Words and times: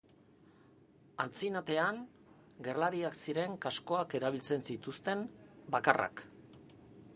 Antzinatean, 1.25 1.99
gerlariak 2.69 3.19
ziren 3.25 3.55
kaskoak 3.67 4.17
erabiltzen 4.21 4.67
zituzten 4.71 5.25
bakarrak. 5.77 6.27